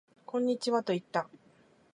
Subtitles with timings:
[0.25, 1.29] こんにちはと言った